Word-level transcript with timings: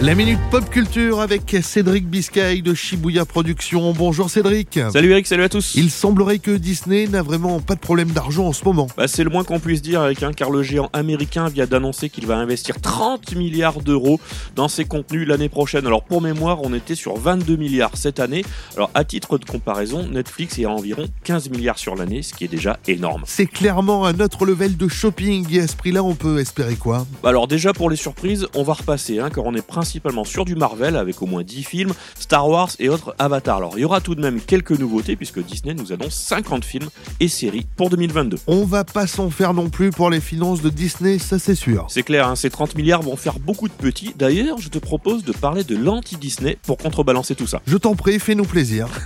La 0.00 0.14
Minute 0.14 0.38
Pop 0.52 0.70
Culture 0.70 1.20
avec 1.20 1.56
Cédric 1.60 2.06
Biscay 2.06 2.62
de 2.62 2.72
Shibuya 2.72 3.24
Productions. 3.24 3.92
Bonjour 3.92 4.30
Cédric. 4.30 4.78
Salut 4.92 5.10
Eric, 5.10 5.26
salut 5.26 5.42
à 5.42 5.48
tous. 5.48 5.74
Il 5.74 5.90
semblerait 5.90 6.38
que 6.38 6.52
Disney 6.52 7.08
n'a 7.08 7.20
vraiment 7.20 7.58
pas 7.58 7.74
de 7.74 7.80
problème 7.80 8.12
d'argent 8.12 8.46
en 8.46 8.52
ce 8.52 8.64
moment. 8.64 8.86
Bah, 8.96 9.08
c'est 9.08 9.24
le 9.24 9.30
moins 9.30 9.42
qu'on 9.42 9.58
puisse 9.58 9.82
dire 9.82 10.00
Eric, 10.04 10.22
hein, 10.22 10.30
car 10.32 10.50
le 10.50 10.62
géant 10.62 10.88
américain 10.92 11.48
vient 11.48 11.66
d'annoncer 11.66 12.10
qu'il 12.10 12.26
va 12.26 12.36
investir 12.36 12.80
30 12.80 13.34
milliards 13.34 13.80
d'euros 13.80 14.20
dans 14.54 14.68
ses 14.68 14.84
contenus 14.84 15.26
l'année 15.26 15.48
prochaine. 15.48 15.84
Alors 15.84 16.04
pour 16.04 16.22
mémoire, 16.22 16.60
on 16.62 16.72
était 16.74 16.94
sur 16.94 17.16
22 17.16 17.56
milliards 17.56 17.96
cette 17.96 18.20
année. 18.20 18.44
Alors 18.76 18.92
à 18.94 19.02
titre 19.02 19.36
de 19.36 19.44
comparaison, 19.44 20.06
Netflix 20.06 20.60
est 20.60 20.64
à 20.64 20.70
environ 20.70 21.06
15 21.24 21.50
milliards 21.50 21.78
sur 21.78 21.96
l'année, 21.96 22.22
ce 22.22 22.34
qui 22.34 22.44
est 22.44 22.48
déjà 22.48 22.78
énorme. 22.86 23.24
C'est 23.26 23.46
clairement 23.46 24.04
un 24.04 24.20
autre 24.20 24.46
level 24.46 24.76
de 24.76 24.86
shopping 24.86 25.44
et 25.52 25.62
à 25.62 25.66
ce 25.66 25.74
prix-là, 25.74 26.04
on 26.04 26.14
peut 26.14 26.38
espérer 26.38 26.76
quoi? 26.76 27.04
Bah, 27.20 27.30
Alors 27.30 27.48
déjà 27.48 27.72
pour 27.72 27.90
les 27.90 27.96
surprises, 27.96 28.46
on 28.54 28.62
va 28.62 28.74
repasser, 28.74 29.18
hein, 29.18 29.28
car 29.34 29.44
on 29.44 29.54
est 29.56 29.66
principalement 29.66 29.87
sur 30.24 30.44
du 30.44 30.54
Marvel 30.54 30.96
avec 30.96 31.22
au 31.22 31.26
moins 31.26 31.42
10 31.42 31.62
films, 31.62 31.92
Star 32.18 32.48
Wars 32.48 32.70
et 32.78 32.88
autres 32.88 33.14
Avatar. 33.18 33.56
Alors 33.56 33.72
il 33.76 33.80
y 33.80 33.84
aura 33.84 34.00
tout 34.00 34.14
de 34.14 34.20
même 34.20 34.40
quelques 34.40 34.78
nouveautés 34.78 35.16
puisque 35.16 35.42
Disney 35.44 35.74
nous 35.74 35.92
annonce 35.92 36.14
50 36.14 36.64
films 36.64 36.88
et 37.20 37.28
séries 37.28 37.66
pour 37.76 37.90
2022. 37.90 38.38
On 38.46 38.64
va 38.64 38.84
pas 38.84 39.06
s'en 39.06 39.30
faire 39.30 39.54
non 39.54 39.70
plus 39.70 39.90
pour 39.90 40.10
les 40.10 40.20
finances 40.20 40.60
de 40.62 40.70
Disney, 40.70 41.18
ça 41.18 41.38
c'est 41.38 41.54
sûr. 41.54 41.86
C'est 41.88 42.02
clair, 42.02 42.28
hein, 42.28 42.36
ces 42.36 42.50
30 42.50 42.76
milliards 42.76 43.02
vont 43.02 43.16
faire 43.16 43.38
beaucoup 43.38 43.68
de 43.68 43.72
petits. 43.72 44.12
D'ailleurs, 44.16 44.58
je 44.58 44.68
te 44.68 44.78
propose 44.78 45.24
de 45.24 45.32
parler 45.32 45.64
de 45.64 45.76
l'anti-Disney 45.76 46.58
pour 46.62 46.76
contrebalancer 46.76 47.34
tout 47.34 47.46
ça. 47.46 47.60
Je 47.66 47.76
t'en 47.76 47.94
prie, 47.94 48.18
fais-nous 48.18 48.44
plaisir. 48.44 48.88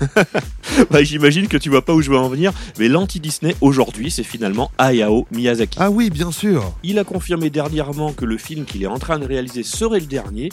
Bah, 0.90 1.02
J'imagine 1.02 1.48
que 1.48 1.58
tu 1.58 1.68
vois 1.68 1.84
pas 1.84 1.92
où 1.92 2.00
je 2.00 2.10
veux 2.10 2.16
en 2.16 2.28
venir, 2.28 2.52
mais 2.78 2.88
l'anti-Disney 2.88 3.54
aujourd'hui, 3.60 4.10
c'est 4.10 4.22
finalement 4.22 4.70
Hayao 4.78 5.26
Miyazaki. 5.30 5.78
Ah 5.80 5.90
oui, 5.90 6.08
bien 6.08 6.32
sûr. 6.32 6.72
Il 6.82 6.98
a 6.98 7.04
confirmé 7.04 7.50
dernièrement 7.50 8.12
que 8.12 8.24
le 8.24 8.38
film 8.38 8.64
qu'il 8.64 8.82
est 8.82 8.86
en 8.86 8.98
train 8.98 9.18
de 9.18 9.26
réaliser 9.26 9.62
serait 9.62 10.00
le 10.00 10.06
dernier. 10.06 10.48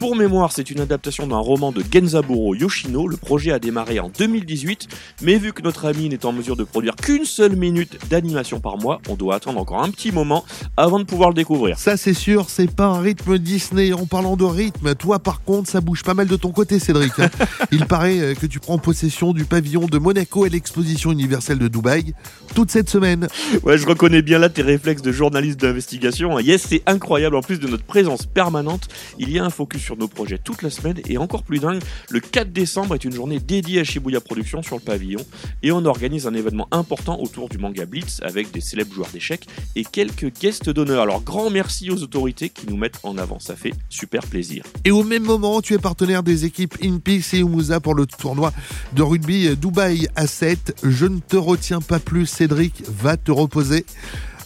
Pour 0.00 0.16
mémoire, 0.16 0.50
c'est 0.50 0.70
une 0.70 0.80
adaptation 0.80 1.26
d'un 1.26 1.36
roman 1.36 1.72
de 1.72 1.84
Genzaburo 1.92 2.54
Yoshino. 2.54 3.06
Le 3.06 3.18
projet 3.18 3.52
a 3.52 3.58
démarré 3.58 4.00
en 4.00 4.08
2018, 4.08 4.88
mais 5.20 5.36
vu 5.36 5.52
que 5.52 5.60
notre 5.60 5.84
ami 5.84 6.08
n'est 6.08 6.24
en 6.24 6.32
mesure 6.32 6.56
de 6.56 6.64
produire 6.64 6.96
qu'une 6.96 7.26
seule 7.26 7.54
minute 7.54 7.98
d'animation 8.08 8.60
par 8.60 8.78
mois, 8.78 9.02
on 9.10 9.14
doit 9.14 9.34
attendre 9.34 9.60
encore 9.60 9.82
un 9.82 9.90
petit 9.90 10.10
moment 10.10 10.46
avant 10.78 11.00
de 11.00 11.04
pouvoir 11.04 11.28
le 11.28 11.34
découvrir. 11.34 11.78
Ça 11.78 11.98
c'est 11.98 12.14
sûr, 12.14 12.48
c'est 12.48 12.74
pas 12.74 12.86
un 12.86 13.00
rythme 13.00 13.36
Disney. 13.36 13.92
En 13.92 14.06
parlant 14.06 14.38
de 14.38 14.44
rythme, 14.44 14.94
toi 14.94 15.18
par 15.18 15.42
contre, 15.44 15.68
ça 15.68 15.82
bouge 15.82 16.02
pas 16.02 16.14
mal 16.14 16.28
de 16.28 16.36
ton 16.36 16.50
côté, 16.50 16.78
Cédric. 16.78 17.12
hein. 17.18 17.28
Il 17.70 17.84
paraît 17.84 18.20
euh, 18.20 18.34
que 18.34 18.46
tu 18.46 18.58
prends 18.58 18.78
possession 18.78 19.34
du 19.34 19.44
pavillon 19.44 19.84
de 19.84 19.98
Monaco 19.98 20.44
à 20.44 20.48
l'exposition 20.48 21.12
universelle 21.12 21.58
de 21.58 21.68
Dubaï 21.68 22.14
toute 22.54 22.70
cette 22.70 22.88
semaine. 22.88 23.28
Ouais, 23.64 23.76
je 23.76 23.86
reconnais 23.86 24.22
bien 24.22 24.38
là 24.38 24.48
tes 24.48 24.62
réflexes 24.62 25.02
de 25.02 25.12
journaliste 25.12 25.60
d'investigation. 25.60 26.38
Yes, 26.38 26.64
c'est 26.66 26.82
incroyable. 26.86 27.36
En 27.36 27.42
plus 27.42 27.60
de 27.60 27.68
notre 27.68 27.84
présence 27.84 28.24
permanente, 28.24 28.88
il 29.18 29.30
y 29.30 29.38
a 29.38 29.44
un 29.44 29.50
focus 29.50 29.89
nos 29.96 30.08
projets 30.08 30.38
toute 30.38 30.62
la 30.62 30.70
semaine 30.70 31.00
et 31.08 31.18
encore 31.18 31.42
plus 31.42 31.58
dingue, 31.58 31.80
le 32.10 32.20
4 32.20 32.52
décembre 32.52 32.94
est 32.94 33.04
une 33.04 33.12
journée 33.12 33.38
dédiée 33.38 33.80
à 33.80 33.84
Shibuya 33.84 34.20
Productions 34.20 34.62
sur 34.62 34.76
le 34.76 34.82
pavillon 34.82 35.20
et 35.62 35.72
on 35.72 35.84
organise 35.84 36.26
un 36.26 36.34
événement 36.34 36.68
important 36.70 37.20
autour 37.20 37.48
du 37.48 37.58
manga 37.58 37.86
Blitz 37.86 38.20
avec 38.22 38.50
des 38.50 38.60
célèbres 38.60 38.94
joueurs 38.94 39.10
d'échecs 39.12 39.46
et 39.76 39.84
quelques 39.84 40.32
guests 40.32 40.70
d'honneur. 40.70 41.02
Alors 41.02 41.22
grand 41.22 41.50
merci 41.50 41.90
aux 41.90 42.02
autorités 42.02 42.48
qui 42.48 42.66
nous 42.66 42.76
mettent 42.76 43.00
en 43.02 43.18
avant, 43.18 43.38
ça 43.38 43.56
fait 43.56 43.72
super 43.88 44.26
plaisir. 44.26 44.64
Et 44.84 44.90
au 44.90 45.02
même 45.02 45.24
moment, 45.24 45.60
tu 45.60 45.74
es 45.74 45.78
partenaire 45.78 46.22
des 46.22 46.44
équipes 46.44 46.74
InPix 46.82 47.34
et 47.34 47.38
Umusa 47.38 47.80
pour 47.80 47.94
le 47.94 48.06
tournoi 48.06 48.52
de 48.94 49.02
rugby 49.02 49.56
Dubaï 49.56 50.08
à 50.16 50.26
7. 50.26 50.76
Je 50.82 51.06
ne 51.06 51.18
te 51.18 51.36
retiens 51.36 51.80
pas 51.80 51.98
plus, 51.98 52.26
Cédric, 52.26 52.82
va 52.88 53.16
te 53.16 53.30
reposer. 53.30 53.84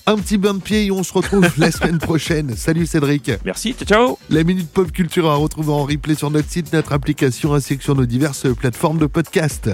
Un 0.07 0.17
petit 0.17 0.37
bain 0.37 0.53
de 0.53 0.61
pied 0.61 0.85
et 0.85 0.91
on 0.91 1.03
se 1.03 1.13
retrouve 1.15 1.49
la 1.59 1.71
semaine 1.71 1.99
prochaine. 1.99 2.55
Salut 2.57 2.87
Cédric. 2.87 3.31
Merci, 3.45 3.75
ciao 3.87 4.19
La 4.29 4.45
Minute 4.45 4.69
Pop 4.69 4.93
Culture 4.93 5.31
à 5.31 5.37
retrouver 5.37 5.73
en 5.73 5.85
replay 5.85 6.15
sur 6.15 6.31
notre 6.31 6.51
site, 6.51 6.75
notre 6.75 6.93
application 6.93 7.55
ainsi 7.55 7.79
que 7.79 7.85
sur 7.85 7.95
nos 7.95 8.05
diverses 8.05 8.47
plateformes 8.55 8.99
de 8.99 9.07
podcast. 9.07 9.71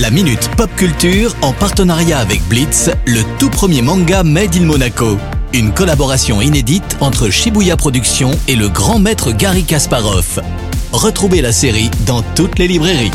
La 0.00 0.10
Minute 0.10 0.48
Pop 0.56 0.70
Culture 0.76 1.34
en 1.42 1.52
partenariat 1.52 2.18
avec 2.18 2.42
Blitz, 2.48 2.88
le 3.06 3.20
tout 3.38 3.50
premier 3.50 3.82
manga 3.82 4.22
Made 4.22 4.56
in 4.56 4.64
Monaco. 4.64 5.18
Une 5.52 5.74
collaboration 5.74 6.40
inédite 6.40 6.96
entre 7.00 7.28
Shibuya 7.28 7.76
Productions 7.76 8.30
et 8.48 8.56
le 8.56 8.70
grand 8.70 8.98
maître 8.98 9.32
Gary 9.32 9.64
Kasparov. 9.64 10.40
Retrouvez 10.92 11.42
la 11.42 11.52
série 11.52 11.90
dans 12.06 12.22
toutes 12.34 12.58
les 12.58 12.68
librairies. 12.68 13.10